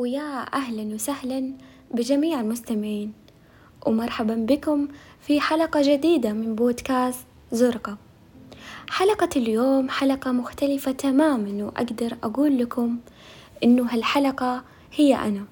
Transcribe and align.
ويا 0.00 0.54
أهلا 0.54 0.94
وسهلا 0.94 1.52
بجميع 1.90 2.40
المستمعين 2.40 3.12
ومرحبا 3.86 4.34
بكم 4.34 4.88
في 5.20 5.40
حلقة 5.40 5.80
جديدة 5.84 6.32
من 6.32 6.54
بودكاست 6.54 7.26
زرقة 7.52 7.98
حلقة 8.90 9.28
اليوم 9.36 9.88
حلقة 9.88 10.32
مختلفة 10.32 10.92
تماما 10.92 11.64
وأقدر 11.64 12.16
أقول 12.22 12.58
لكم 12.58 12.98
إنه 13.64 13.86
هالحلقة 13.90 14.64
هي 14.94 15.14
أنا. 15.14 15.44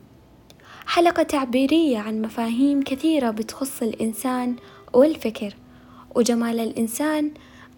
حلقة 0.86 1.22
تعبيرية 1.22 1.98
عن 1.98 2.22
مفاهيم 2.22 2.82
كثيرة 2.82 3.30
بتخص 3.30 3.82
الإنسان 3.82 4.56
والفكر 4.92 5.54
وجمال 6.14 6.60
الإنسان 6.60 7.30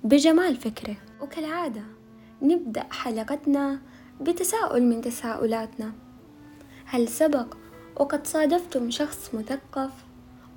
بجمال 0.04 0.56
فكره. 0.56 0.96
وكالعادة 1.20 1.82
نبدأ 2.42 2.86
حلقتنا 2.90 3.80
بتساؤل 4.20 4.82
من 4.82 5.00
تساؤلاتنا. 5.00 6.09
هل 6.92 7.08
سبق 7.08 7.54
وقد 7.96 8.26
صادفتم 8.26 8.90
شخص 8.90 9.30
مثقف؟ 9.34 9.90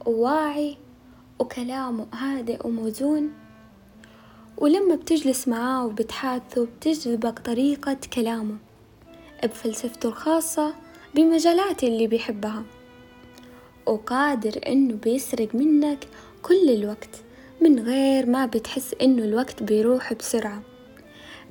وواعي 0.05 0.77
وكلامه 1.40 2.07
هادئ 2.13 2.67
وموزون. 2.67 3.34
ولما 4.57 4.95
بتجلس 4.95 5.48
معاه 5.48 5.85
وبتحاثوا 5.85 6.66
بتجذبك 6.66 7.40
طريقة 7.40 7.98
كلامه 8.13 8.57
بفلسفته 9.43 10.09
الخاصة 10.09 10.76
بمجالات 11.16 11.84
اللي 11.84 12.07
بيحبها. 12.07 12.63
وقادر 13.85 14.59
إنه 14.68 14.93
بيسرق 14.93 15.55
منك 15.55 16.07
كل 16.41 16.70
الوقت 16.70 17.21
من 17.62 17.79
غير 17.79 18.26
ما 18.26 18.45
بتحس 18.45 18.95
إنه 19.02 19.23
الوقت 19.23 19.63
بيروح 19.63 20.13
بسرعة. 20.13 20.62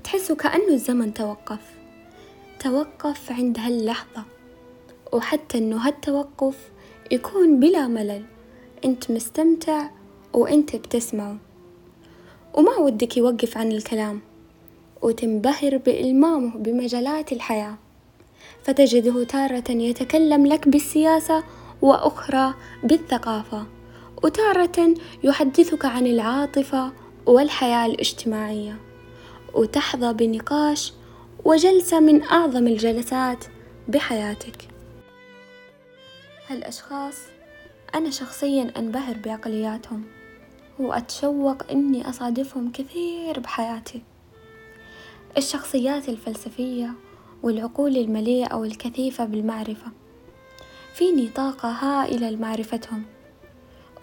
تحسه 0.05 0.35
كأنه 0.35 0.69
الزمن 0.69 1.15
توقف. 1.15 1.77
توقف 2.59 3.33
عند 3.33 3.59
هاللحظة. 3.59 4.32
وحتى 5.13 5.59
إنه 5.59 5.77
هالتوقف 5.77 6.71
يكون 7.11 7.61
بلا 7.61 7.89
ملل. 7.89 8.25
أنت 8.85 9.11
مستمتع 9.11 9.91
وأنت 10.33 10.77
بتسمعه. 10.77 11.37
وما 12.55 12.77
ودك 12.77 13.17
يوقف 13.17 13.59
عن 13.59 13.73
الكلام. 13.73 14.21
وتنبهر 15.03 15.77
بإلمامه 15.77 16.59
بمجالات 16.59 17.33
الحياة. 17.33 17.75
فتجده 18.63 19.25
تارة 19.25 19.71
يتكلم 19.71 20.47
لك 20.47 20.69
بالسياسة 20.69 21.45
وأخرى 21.83 22.55
بالثقافة. 22.85 23.67
وتارة 24.25 24.95
يحدثك 25.25 25.85
عن 25.85 26.07
العاطفة 26.07 26.93
والحياة 27.27 27.87
الاجتماعية. 27.87 28.77
وتحظى 29.55 30.13
بنقاش 30.13 30.93
وجلسة 31.45 32.01
من 32.01 32.23
أعظم 32.23 32.67
الجلسات 32.67 33.45
بحياتك. 33.89 34.72
هالأشخاص؟ 36.49 37.19
أنا 37.95 38.11
شخصيا 38.11 38.73
أنبهر 38.79 39.17
بعقلياتهم 39.25 40.05
وأتشوق 40.79 41.71
إني 41.71 42.09
أصادفهم 42.09 42.73
كثير 42.73 43.41
بحياتي. 43.41 44.03
الشخصيات 45.37 46.09
الفلسفية 46.09 46.95
والعقول 47.43 47.97
المليئة 47.97 48.55
والكثيفة 48.55 49.25
بالمعرفة 49.25 49.93
فيني 50.95 51.29
طاقة 51.29 51.69
هائلة 51.69 52.31
لمعرفتهم. 52.31 53.05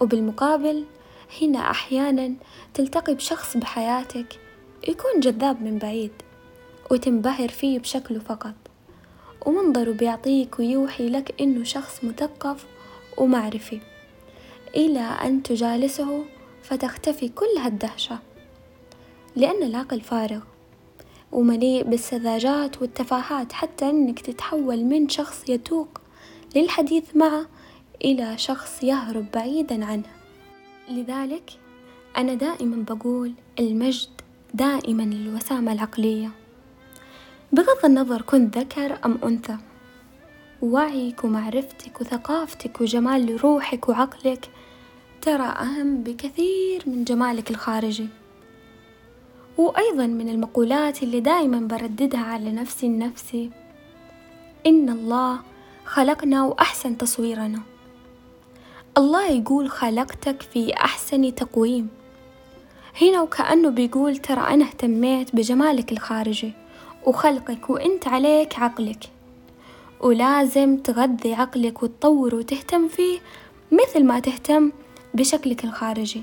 وبالمقابل 0.00 0.84
هنا 1.42 1.70
أحيانا 1.70 2.34
تلتقي 2.74 3.14
بشخص 3.14 3.56
بحياتك 3.56 4.40
يكون 4.88 5.20
جذاب 5.20 5.62
من 5.62 5.78
بعيد 5.78 6.12
وتنبهر 6.90 7.48
فيه 7.48 7.78
بشكله 7.78 8.18
فقط. 8.18 8.54
ومنظره 9.46 9.92
بيعطيك 9.92 10.58
ويوحي 10.58 11.08
لك 11.08 11.34
إنه 11.40 11.64
شخص 11.64 12.04
مثقف 12.04 12.66
ومعرفي. 13.16 13.80
إلى 14.76 15.00
أن 15.00 15.42
تجالسه 15.42 16.24
فتختفي 16.62 17.28
كل 17.28 17.58
هالدهشة. 17.58 18.18
لأن 19.36 19.62
العقل 19.62 20.00
فارغ 20.00 20.40
ومليء 21.32 21.84
بالسذاجات 21.84 22.82
والتفاهات 22.82 23.52
حتى 23.52 23.90
أنك 23.90 24.20
تتحول 24.20 24.84
من 24.84 25.08
شخص 25.08 25.48
يتوق 25.48 26.00
للحديث 26.56 27.16
معه 27.16 27.46
إلى 28.04 28.38
شخص 28.38 28.82
يهرب 28.82 29.26
بعيدا 29.34 29.84
عنه. 29.84 30.10
لذلك 30.88 31.50
أنا 32.16 32.34
دائما 32.34 32.84
بقول 32.88 33.32
المجد 33.58 34.08
دائما 34.54 35.02
للوسامة 35.02 35.72
العقلية. 35.72 36.39
بغض 37.52 37.84
النظر 37.84 38.22
كنت 38.22 38.58
ذكر 38.58 38.98
أم 39.04 39.18
أنثى. 39.24 39.56
وعيك 40.62 41.24
ومعرفتك 41.24 42.00
وثقافتك 42.00 42.80
وجمال 42.80 43.44
روحك 43.44 43.88
وعقلك 43.88 44.50
ترى 45.22 45.42
أهم 45.42 46.02
بكثير 46.02 46.82
من 46.86 47.04
جمالك 47.04 47.50
الخارجي. 47.50 48.08
وأيضا 49.58 50.06
من 50.06 50.28
المقولات 50.28 51.02
اللي 51.02 51.20
دائما 51.20 51.58
برددها 51.58 52.20
على 52.20 52.52
نفسي 52.52 52.86
النفسي 52.86 53.50
إن 54.66 54.88
الله 54.88 55.40
خلقنا 55.84 56.44
وأحسن 56.44 56.98
تصويرنا. 56.98 57.62
الله 58.98 59.30
يقول 59.30 59.70
خلقتك 59.70 60.42
في 60.42 60.74
أحسن 60.74 61.34
تقويم. 61.34 61.88
هنا 63.02 63.20
وكأنه 63.20 63.68
بيقول 63.70 64.16
ترى 64.16 64.40
أنا 64.40 64.64
اهتميت 64.64 65.36
بجمالك 65.36 65.92
الخارجي. 65.92 66.52
وخلقك 67.06 67.70
وإنت 67.70 68.08
عليك 68.08 68.58
عقلك. 68.58 69.10
ولازم 70.00 70.76
تغذي 70.76 71.34
عقلك 71.34 71.82
وتطور 71.82 72.34
وتهتم 72.34 72.88
فيه 72.88 73.18
مثل 73.72 74.04
ما 74.04 74.20
تهتم 74.20 74.72
بشكلك 75.14 75.64
الخارجي. 75.64 76.22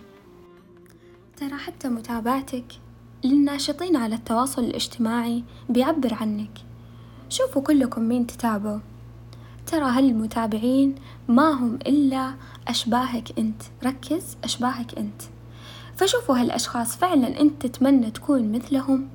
ترى 1.38 1.58
حتى 1.58 1.88
متابعتك 1.88 2.66
للناشطين 3.24 3.96
على 3.96 4.16
التواصل 4.16 4.64
الاجتماعي 4.64 5.44
بيعبر 5.70 6.14
عنك. 6.14 6.52
شوفوا 7.30 7.62
كلكم 7.62 8.02
مين 8.02 8.28
تتابعوا. 8.28 8.80
ترى 9.66 9.86
هالمتابعين 9.86 10.96
ما 11.28 11.50
هم 11.50 11.76
إلا 11.76 12.34
أشباهك 12.68 13.40
أنت. 13.40 13.62
ركز 13.86 14.38
أشباهك 14.44 14.98
أنت. 14.98 15.22
فشوفوا 15.96 16.38
هالأشخاص 16.38 16.98
فعلا 16.98 17.42
أنت 17.42 17.66
تتمنى 17.66 18.12
تكون 18.12 18.52
مثلهم. 18.52 19.10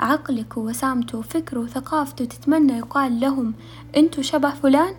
عقلك 0.00 0.56
ووسامته 0.56 1.18
وفكره 1.18 1.60
وثقافته 1.60 2.24
تتمنى 2.24 2.78
يقال 2.78 3.20
لهم 3.20 3.54
أنتوا 3.96 4.22
شبه 4.22 4.50
فلان؟ 4.50 4.94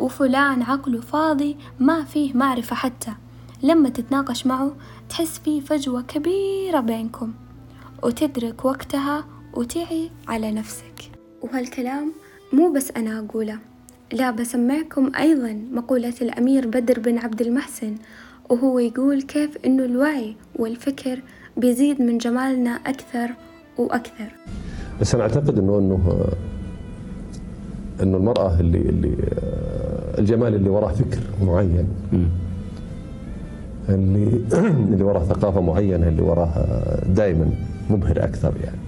وفلان 0.00 0.62
عقله 0.62 1.00
فاضي 1.00 1.56
ما 1.80 2.04
فيه 2.04 2.34
معرفة 2.34 2.76
حتى. 2.76 3.12
لما 3.62 3.88
تتناقش 3.88 4.46
معه 4.46 4.76
تحس 5.08 5.38
فيه 5.38 5.60
فجوة 5.60 6.02
كبيرة 6.02 6.80
بينكم. 6.80 7.34
وتدرك 8.02 8.64
وقتها 8.64 9.24
وتعي 9.54 10.10
على 10.28 10.52
نفسك. 10.52 11.10
وهالكلام 11.42 12.12
مو 12.52 12.72
بس 12.72 12.90
أنا 12.90 13.18
أقوله 13.18 13.58
لا 14.12 14.30
بسمعكم 14.30 15.12
أيضا 15.16 15.52
مقولة 15.72 16.14
الأمير 16.22 16.66
بدر 16.66 17.00
بن 17.00 17.18
عبد 17.18 17.40
المحسن 17.40 17.96
وهو 18.50 18.78
يقول 18.78 19.22
كيف 19.22 19.56
إنه 19.64 19.84
الوعي 19.84 20.36
والفكر 20.56 21.22
بيزيد 21.56 22.02
من 22.02 22.18
جمالنا 22.18 22.80
أكثر 22.86 23.34
وأكثر. 23.78 24.28
بس 25.00 25.14
أنا 25.14 25.22
أعتقد 25.24 25.58
إنه 25.58 25.78
إنه 25.78 26.26
إنه 28.02 28.16
المرأة 28.16 28.60
اللي 28.60 28.78
اللي 28.78 29.14
الجمال 30.18 30.54
اللي 30.54 30.68
وراه 30.68 30.92
فكر 30.92 31.20
معين 31.42 31.88
اللي 33.88 34.40
اللي 34.92 35.04
وراه 35.04 35.24
ثقافة 35.24 35.60
معينة 35.60 36.08
اللي 36.08 36.22
وراه 36.22 36.66
دائما 37.08 37.50
مبهر 37.90 38.24
أكثر 38.24 38.52
يعني. 38.64 38.78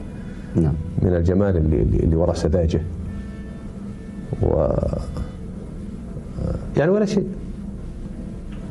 نعم. 0.57 0.75
من 1.03 1.17
الجمال 1.17 1.57
اللي 1.57 1.83
اللي, 1.83 1.97
اللي 1.99 2.17
وراه 2.17 2.35
سذاجة. 2.35 2.81
و 4.43 4.67
يعني 6.77 6.91
ولا 6.91 7.05
شيء. 7.05 7.27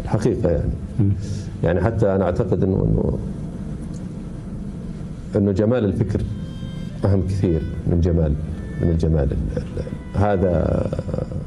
الحقيقة 0.04 0.50
يعني. 0.50 0.72
يعني 1.64 1.82
حتى 1.82 2.16
أنا 2.16 2.26
أعتقد 2.26 2.64
إنه 2.64 2.86
إنه 2.86 3.18
إنه 5.36 5.52
جمال 5.52 5.86
الفكر 5.86 6.22
أهم 7.06 7.28
كثير 7.28 7.62
من 7.88 8.02
جمال 8.02 8.34
من 8.82 8.90
الجمال 8.90 9.32
ال- 9.32 9.58
ال- 9.58 10.18
هذا 10.20 10.90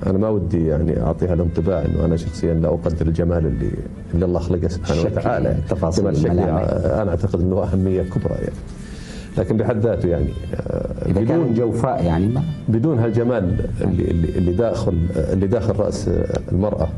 أنا 0.07 0.19
ما 0.19 0.29
ودي 0.29 0.67
يعني 0.67 1.03
أعطي 1.03 1.27
هذا 1.27 1.35
الانطباع 1.35 1.85
إنه 1.85 2.05
أنا 2.05 2.17
شخصيا 2.17 2.55
لا 2.55 2.69
أقدر 2.69 3.07
الجمال 3.07 3.47
اللي 3.47 3.71
اللي 4.15 4.25
الله 4.25 4.41
خلقه 4.41 4.69
سبحانه 4.69 5.03
وتعالى 5.03 5.49
يعني. 5.49 5.63
تفاصيل 5.69 6.09
الملامح. 6.09 6.63
أنا 6.85 7.11
أعتقد 7.11 7.41
إنه 7.41 7.63
أهمية 7.63 8.03
كبرى 8.03 8.35
يعني 8.35 8.55
لكن 9.39 9.57
بحد 9.57 9.79
ذاته 9.79 10.09
يعني 10.09 10.29
آه، 10.55 11.05
كان 11.13 11.25
بدون 11.25 11.55
جوفاء 11.55 12.05
يعني 12.05 12.29
ما 12.29 12.43
بدون 12.69 12.99
هالجمال 12.99 13.67
اللي 13.81 14.11
اللي 14.11 14.29
اللي 14.39 14.53
داخل 14.53 14.99
اللي 15.17 15.47
داخل 15.47 15.77
رأس 15.77 16.09
المرأة 16.53 16.89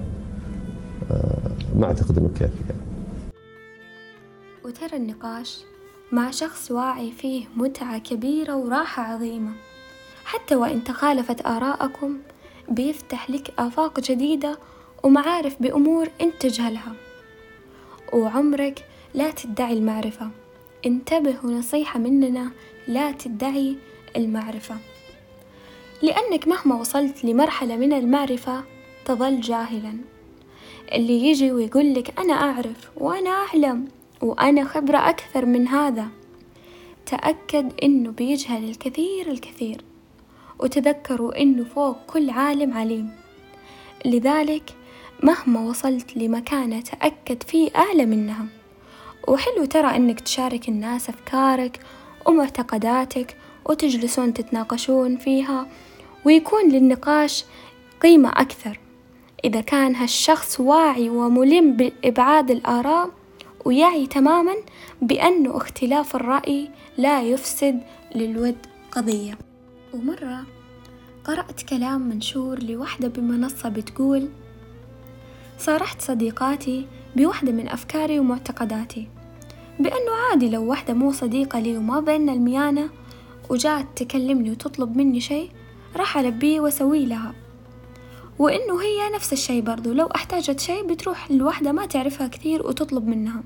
آه، 1.11 1.39
ما 1.77 1.87
أعتقد 1.87 2.19
إنه 2.19 2.29
كافي 2.41 2.53
يعني. 2.69 2.81
وترى 4.65 4.97
النقاش 4.97 5.65
مع 6.13 6.31
شخص 6.31 6.71
واعي 6.71 7.13
فيه 7.13 7.45
متعة 7.57 7.99
كبيرة 7.99 8.57
وراحة 8.57 9.03
عظيمة. 9.03 9.53
حتى 10.25 10.57
وإن 10.57 10.85
تخالفت 10.85 11.47
آراءكم 11.47 12.19
بيفتح 12.69 13.31
لك 13.31 13.55
آفاق 13.59 14.01
جديدة 14.01 14.59
ومعارف 15.03 15.63
بأمور 15.63 16.09
أنت 16.21 16.43
تجهلها. 16.43 16.93
وعمرك 18.13 18.87
لا 19.15 19.31
تدعي 19.31 19.73
المعرفة. 19.73 20.31
انتبه 20.87 21.35
ونصيحة 21.45 21.99
مننا 21.99 22.51
لا 22.89 23.13
تدعي 23.13 23.77
المعرفة. 24.17 24.77
لأنك 26.03 26.49
مهما 26.49 26.75
وصلت 26.75 27.25
لمرحلة 27.25 27.77
من 27.77 27.93
المعرفة 27.93 28.65
تظل 29.05 29.41
جاهلا. 29.41 29.99
اللي 30.93 31.27
يجي 31.27 31.53
ويقول 31.53 31.95
لك 31.95 32.21
أنا 32.21 32.33
أعرف 32.33 32.91
وأنا 32.97 33.31
أعلم. 33.31 34.02
وأنا 34.23 34.65
خبرة 34.65 34.99
أكثر 34.99 35.47
من 35.47 35.69
هذا. 35.69 36.09
تأكد 37.07 37.73
إنه 37.83 38.11
بيجهل 38.11 38.71
الكثير 38.71 39.31
الكثير 39.31 39.85
وتذكروا 40.59 41.41
إنه 41.43 41.65
فوق 41.65 41.97
كل 42.07 42.31
عالم 42.31 42.75
عليم. 42.75 43.11
لذلك 44.05 44.75
مهما 45.23 45.61
وصلت 45.61 46.17
لمكانة 46.17 46.81
تأكد 46.81 47.43
فيه 47.43 47.71
أعلى 47.77 48.07
منها. 48.07 48.47
وحلو 49.29 49.65
ترى 49.65 49.97
إنك 49.97 50.21
تشارك 50.21 50.69
الناس 50.69 51.09
أفكارك 51.09 51.81
ومعتقداتك 52.27 53.37
وتجلسون 53.65 54.35
تتناقشون 54.35 55.17
فيها 55.17 55.67
ويكون 56.25 56.69
للنقاش 56.69 57.45
قيمة 58.01 58.29
أكثر. 58.29 58.81
إذا 59.45 59.61
كان 59.61 59.95
هالشخص 59.95 60.61
واعي 60.61 61.11
وملم 61.11 61.77
بإبعاد 61.77 62.51
الآراء 62.51 63.11
ويعي 63.65 64.07
تماما 64.07 64.55
بأنه 65.03 65.57
اختلاف 65.57 66.17
الرأي 66.17 66.71
لا 66.99 67.23
يفسد 67.23 67.81
للود 68.15 68.57
قضية. 68.91 69.39
ومرة 69.95 70.41
قرأت 71.25 71.63
كلام 71.63 72.01
منشور 72.01 72.63
لوحدة 72.63 73.09
بمنصة 73.09 73.69
بتقول 73.69 74.29
صارحت 75.59 76.01
صديقاتي 76.01 76.87
بوحدة 77.17 77.53
من 77.53 77.69
أفكاري 77.69 78.19
ومعتقداتي 78.19 79.09
بأنه 79.81 80.13
عادي 80.31 80.49
لو 80.49 80.65
واحدة 80.65 80.95
مو 80.95 81.13
صديقة 81.13 81.61
لي 81.61 81.77
وما 81.77 82.01
بيننا 82.01 82.33
الميانة 82.33 82.91
وجات 83.51 83.87
تكلمني 83.97 84.51
وتطلب 84.51 84.97
مني 84.97 85.21
شي 85.21 85.49
راح 85.97 86.19
ألبيه 86.19 86.61
وأسويه 86.61 87.07
لها. 87.07 87.35
وإنه 88.43 88.83
هي 88.83 89.15
نفس 89.15 89.33
الشي 89.33 89.61
برضو. 89.61 89.93
لو 89.93 90.07
أحتاجت 90.07 90.61
شي 90.61 90.83
بتروح 90.83 91.31
لوحدة 91.31 91.73
ما 91.73 91.87
تعرفها 91.87 92.27
كثير 92.27 92.67
وتطلب 92.67 93.07
منها. 93.07 93.43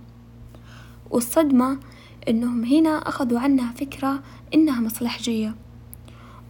والصدمة 1.11 1.79
إنهم 2.29 2.65
هنا 2.65 3.09
أخذوا 3.09 3.39
عنها 3.39 3.73
فكرة 3.73 4.23
إنها 4.55 4.81
مصلحجية. 4.81 5.55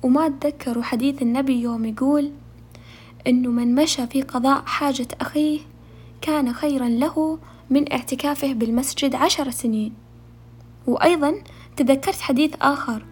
وما 0.03 0.29
تذكروا 0.29 0.83
حديث 0.83 1.23
النبي 1.23 1.61
يوم 1.63 1.85
يقول 1.85 2.31
إنه 3.27 3.51
من 3.51 3.75
مشى 3.75 4.07
في 4.07 4.23
قضاء 4.23 4.63
حاجة 4.67 5.09
أخيه 5.21 5.61
كان 6.21 6.53
خيرا 6.53 6.89
له 6.89 7.39
من 7.71 7.93
اعتكافه 7.93 8.53
بالمسجد 8.53 9.15
عشر 9.15 9.51
سنين. 9.51 9.95
وأيضا 10.87 11.35
تذكرت 11.77 12.21
حديث 12.21 12.55
آخر. 12.63 13.05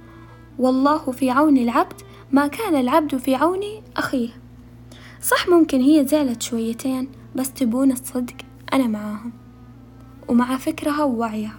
والله 0.58 1.12
في 1.12 1.30
عون 1.30 1.56
العبد 1.56 2.00
ما 2.32 2.46
كان 2.46 2.74
العبد 2.74 3.16
في 3.16 3.34
عون 3.34 3.62
أخيه. 3.96 4.43
صح 5.24 5.48
ممكن 5.48 5.80
هي 5.80 6.06
زعلت 6.06 6.42
شويتين 6.42 7.08
بس 7.34 7.52
تبون 7.52 7.92
الصدق 7.92 8.34
أنا 8.72 8.86
معاهم. 8.86 9.32
ومع 10.28 10.56
فكرها 10.56 11.04
ووعيها. 11.04 11.56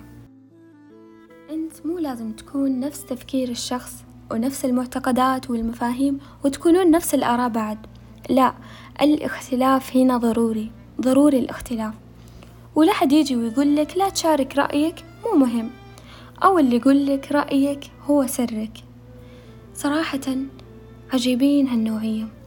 أنت 1.50 1.86
مو 1.86 2.00
لازم 2.00 2.32
تكون 2.32 2.80
نفس 2.80 3.06
تفكير 3.06 3.50
الشخص 3.50 3.94
ونفس 4.32 4.66
المعتقدات 4.66 5.50
والمفاهيم 5.50 6.20
وتكونون 6.44 6.92
نفس 6.92 7.14
الآراء 7.14 7.50
بعد. 7.50 7.78
لا 8.30 8.54
الاختلاف 9.02 9.98
هنا 9.98 10.18
ضروري 10.18 10.72
ضروري 11.02 11.40
الاختلاف. 11.40 11.94
ولا 12.76 12.94
حد 12.94 13.12
يجي 13.12 13.36
ويقول 13.36 13.76
لك 13.76 13.98
لا 13.98 14.10
تشارك 14.10 14.58
رأيك 14.58 14.96
مو 15.26 15.40
مهم. 15.40 15.70
أو 16.44 16.60
اللي 16.60 16.76
يقول 16.76 17.06
لك 17.06 17.32
رأيك 17.32 17.92
هو 18.04 18.28
سرك. 18.28 18.84
صراحة 19.74 20.36
عجيبين 21.14 21.68
هالنوعية. 21.68 22.45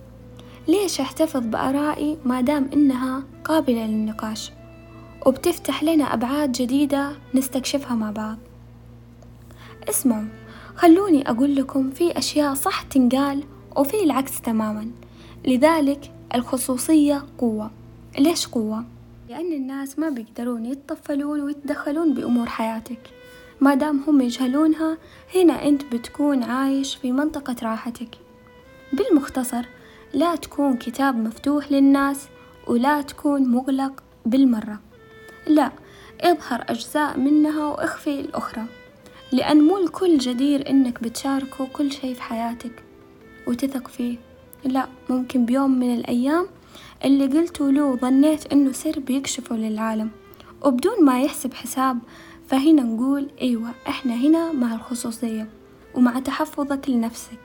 ليش 0.69 1.01
أحتفظ 1.01 1.47
بآرائي 1.47 2.19
ما 2.25 2.41
دام 2.41 2.71
إنها 2.73 3.23
قابلة 3.45 3.87
للنقاش؟ 3.87 4.53
وبتفتح 5.27 5.83
لنا 5.83 6.15
أبعاد 6.15 6.53
جديدة 6.53 7.13
نستكشفها 7.35 7.95
مع 7.95 8.11
بعض. 8.11 8.39
اسمعوا 9.89 10.25
خلوني 10.77 11.31
أقول 11.31 11.57
لكم 11.57 11.91
في 11.91 12.19
أشياء 12.19 12.55
صح 12.55 12.83
تنقال 12.83 13.43
وفي 13.77 14.05
العكس 14.05 14.41
تماما. 14.41 14.91
لذلك 15.47 16.13
الخصوصية 16.35 17.25
قوة. 17.39 17.71
ليش 18.19 18.47
قوة؟ 18.47 18.85
لأن 19.29 19.53
الناس 19.53 19.99
ما 19.99 20.11
بيقدرون 20.11 20.67
يتطفلون 20.67 21.41
ويتدخلون 21.41 22.15
بأمور 22.15 22.47
حياتك. 22.47 23.01
ما 23.61 23.75
دام 23.75 24.03
هم 24.07 24.21
يجهلونها 24.21 24.99
هنا 25.35 25.69
أنت 25.69 25.83
بتكون 25.95 26.43
عايش 26.43 26.95
في 26.95 27.13
منطقة 27.13 27.57
راحتك. 27.63 28.19
بالمختصر 28.93 29.65
لا 30.15 30.37
تكون 30.37 30.77
كتاب 30.77 31.17
مفتوح 31.17 31.73
للناس 31.73 32.29
ولا 32.67 33.03
تكون 33.03 33.49
مغلق 33.49 34.03
بالمرة. 34.27 34.81
لا 35.47 35.73
اظهر 36.21 36.65
أجزاء 36.69 37.19
منها 37.19 37.67
واخفي 37.67 38.21
الأخرى 38.21 38.65
لأن 39.33 39.61
مو 39.63 39.79
الكل 39.79 40.19
جدير 40.19 40.71
إنك 40.71 41.03
بتشاركه 41.03 41.67
كل 41.73 41.93
شي 41.93 42.15
في 42.15 42.23
حياتك 42.23 42.83
وتثق 43.47 43.89
فيه. 43.89 44.19
لا 44.65 44.89
ممكن 45.11 45.45
بيوم 45.45 45.79
من 45.79 45.95
الأيام 45.95 46.47
اللي 47.05 47.27
قلته 47.27 47.71
له 47.71 47.97
ظنيت 47.97 48.53
إنه 48.53 48.73
سر 48.73 49.01
بيكشفه 49.01 49.57
للعالم 49.57 50.11
وبدون 50.63 51.05
ما 51.05 51.23
يحسب 51.23 51.55
حساب 51.55 51.99
فهنا 52.47 52.83
نقول 52.83 53.31
أيوة 53.41 53.71
إحنا 53.89 54.15
هنا 54.15 54.53
مع 54.53 54.75
الخصوصية 54.75 55.49
ومع 55.95 56.21
تحفظك 56.21 56.89
لنفسك. 56.89 57.41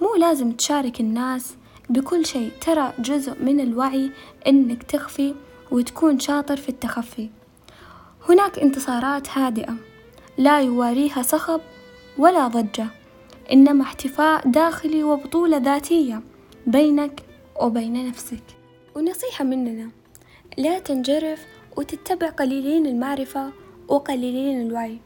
مو 0.00 0.14
لازم 0.14 0.52
تشارك 0.52 1.00
الناس 1.00 1.54
بكل 1.90 2.26
شيء. 2.26 2.50
ترى 2.60 2.92
جزء 2.98 3.42
من 3.42 3.60
الوعي 3.60 4.10
إنك 4.46 4.82
تخفي 4.82 5.34
وتكون 5.70 6.18
شاطر 6.18 6.56
في 6.56 6.68
التخفي. 6.68 7.28
هناك 8.28 8.58
انتصارات 8.58 9.28
هادئة. 9.28 9.74
لا 10.38 10.60
يواريها 10.60 11.22
صخب 11.22 11.60
ولا 12.18 12.48
ضجة 12.48 12.86
إنما 13.52 13.82
احتفاء 13.82 14.48
داخلي 14.48 15.04
وبطولة 15.04 15.56
ذاتية 15.56 16.22
بينك 16.66 17.22
وبين 17.60 18.08
نفسك. 18.08 18.42
ونصيحة 18.96 19.44
مننا 19.44 19.90
لا 20.58 20.78
تنجرف 20.78 21.46
وتتبع 21.76 22.28
قليلين 22.28 22.86
المعرفة 22.86 23.50
وقليلين 23.88 24.66
الوعي. 24.66 24.98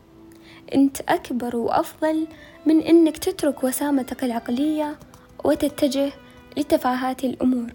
أنت 0.75 1.00
أكبر 1.00 1.57
وأفضل 1.57 2.26
من 2.67 2.81
أنك 2.81 3.19
تترك 3.19 3.64
وسامتك 3.64 4.25
العقلية 4.25 4.99
وتتجه 5.45 6.12
لتفاهات 6.56 7.25
الأمور. 7.25 7.66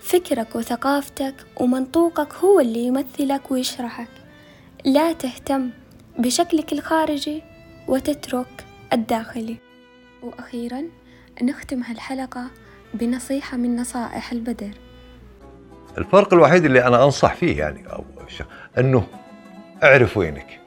فكرك 0.00 0.56
وثقافتك 0.56 1.34
ومنطوقك 1.56 2.34
هو 2.34 2.60
اللي 2.60 2.80
يمثلك 2.80 3.50
ويشرحك. 3.50 4.08
لا 4.84 5.12
تهتم 5.12 5.70
بشكلك 6.18 6.72
الخارجي 6.72 7.42
وتترك 7.88 8.64
الداخلي. 8.92 9.56
وأخيرا 10.22 10.82
نختم 11.42 11.82
هالحلقة 11.82 12.50
بنصيحة 12.94 13.56
من 13.56 13.76
نصائح 13.76 14.32
البدر. 14.32 14.70
الفرق 15.98 16.34
الوحيد 16.34 16.64
اللي 16.64 16.86
أنا 16.86 17.04
أنصح 17.04 17.34
فيه 17.34 17.58
يعني 17.58 17.92
أو 17.92 18.04
أنه 18.78 19.06
اعرف 19.82 20.16
وينك. 20.16 20.60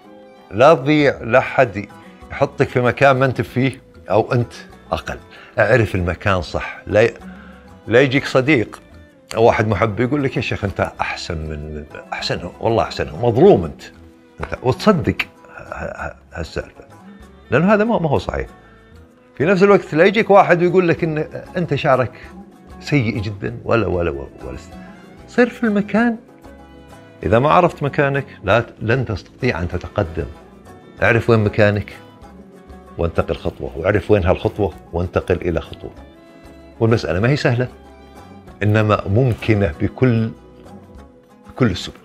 لا 0.52 0.74
تضيع 0.74 1.22
لا 1.22 1.40
حد 1.40 1.88
يحطك 2.32 2.68
في 2.68 2.82
مكان 2.82 3.16
ما 3.16 3.26
أنت 3.26 3.42
فيه 3.42 3.82
أو 4.10 4.34
أنت 4.34 4.54
أقل. 4.94 5.18
أعرف 5.60 5.96
المكان 5.96 6.42
صح. 6.42 6.82
لا 6.88 7.10
لا 7.88 8.02
يجيك 8.02 8.26
صديق. 8.26 8.82
أو 9.36 9.44
واحد 9.44 9.68
محب 9.68 10.00
يقول 10.00 10.24
لك 10.24 10.38
يا 10.38 10.42
شيخ 10.42 10.64
أنت 10.64 10.92
أحسن 11.02 11.38
من 11.38 11.86
أحسن 12.14 12.50
والله 12.60 12.84
أحسن 12.84 13.08
مظلوم 13.22 13.66
أنت. 13.66 13.84
أنت 14.42 14.58
وتصدق 14.64 15.18
هالسالفه 16.34 16.84
لأنه 17.52 17.74
هذا 17.74 17.84
ما 17.84 17.96
هو 17.96 18.18
صحيح. 18.18 18.48
في 19.38 19.46
نفس 19.46 19.64
الوقت 19.64 19.94
لا 19.94 20.06
يجيك 20.06 20.30
واحد 20.30 20.62
ويقول 20.62 20.88
لك 20.88 21.04
إن 21.04 21.44
أنت 21.58 21.76
شعرك 21.76 22.12
سيء 22.80 23.22
جدا 23.22 23.58
ولا 23.64 23.88
ولا 23.88 24.12
ولا, 24.12 24.28
ولا 24.44 24.58
صير 25.28 25.50
في 25.50 25.64
المكان. 25.64 26.18
إذا 27.24 27.40
ما 27.40 27.50
عرفت 27.50 27.84
مكانك 27.84 28.26
لا 28.44 28.66
لن 28.82 29.06
تستطيع 29.06 29.62
أن 29.62 29.68
تتقدم. 29.68 30.26
أعرف 31.04 31.30
وين 31.30 31.40
مكانك؟ 31.40 31.94
وانتقل 32.98 33.36
خطوة. 33.36 33.78
واعرف 33.78 34.12
وين 34.12 34.26
هالخطوة؟ 34.26 34.74
وانتقل 34.94 35.36
إلى 35.36 35.62
خطوة. 35.62 35.92
والمسألة 36.80 37.20
ما 37.20 37.30
هي 37.30 37.36
سهلة 37.36 37.68
إنما 38.64 39.08
ممكنة 39.08 39.74
بكل 39.82 40.30
بكل 41.50 41.72
السبل. 41.72 42.03